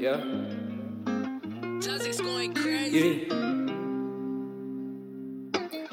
[0.00, 0.16] Yeah.
[1.78, 3.26] Juzzy's going crazy.
[3.28, 3.36] Yeah.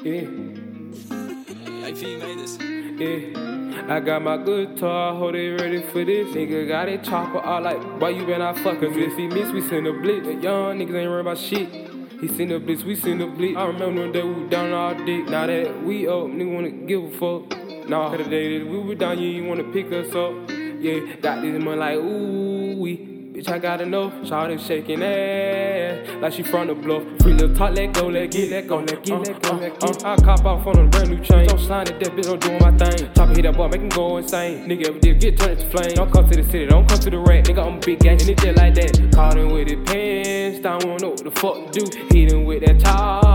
[0.02, 1.86] Yeah.
[1.86, 2.56] I feel made this.
[2.58, 3.94] Yeah.
[3.94, 6.34] I got my guitar, hold it ready for this.
[6.34, 8.98] Nigga got it chopper all like, why you been out fucking?
[8.98, 10.24] If he miss, we send a blitz.
[10.24, 11.68] The young niggas ain't worried about shit.
[12.18, 13.58] He seen the blitz, we seen the blitz.
[13.58, 15.28] I remember when they we down all dick.
[15.28, 17.90] Now that we up, nigga wanna give a fuck.
[17.90, 20.32] Nah, cause the day that we were down, you ain't wanna pick us up.
[20.80, 23.17] Yeah, got this money like, ooh, we.
[23.38, 24.12] Bitch, I got enough.
[24.24, 27.04] Shawty shaking ass like she from the bluff.
[27.20, 29.84] Free little talk, let go, let get, let go, let get, let go, let get.
[29.84, 31.46] Uh, uh, uh, I cop off on a brand new chain.
[31.46, 33.14] Don't slide it, that bitch, don't doing my thing.
[33.14, 34.66] Chopper hit that boy, make him go insane.
[34.68, 35.94] Nigga ever did get turned to flame.
[35.94, 37.44] Don't come to the city, don't come to the rack.
[37.44, 39.12] Nigga, I'm a big gang, and it just like that.
[39.14, 42.08] Caught him with his pants, I don't know what the fuck to do.
[42.10, 43.27] Hit him with that chopper,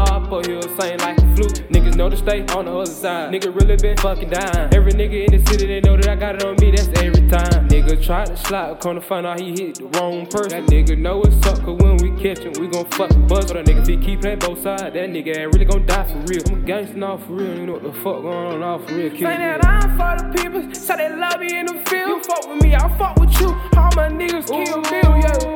[0.81, 1.67] he'll like a flute.
[1.69, 3.33] Niggas know to stay on the other side.
[3.33, 4.73] Nigga really been fucking dying.
[4.73, 7.27] Every nigga in the city, they know that I got it on me, that's every
[7.29, 7.67] time.
[7.69, 10.65] Nigga try to slide, come to find out he hit the wrong person.
[10.65, 13.51] That nigga know it's up, cause when we catch him, we gon' fucking buzz.
[13.51, 16.19] But that nigga, he keep playing both sides, that nigga ain't really gon' die for
[16.27, 16.41] real.
[16.47, 18.93] I'm a gangster now for real, you know what the fuck going on all for
[18.93, 19.09] real.
[19.09, 22.09] Kill Say that I'm for the people, say they love me in the field.
[22.09, 23.49] You fuck with me, I fuck with you.
[23.77, 25.52] All my niggas kill Bill, yeah.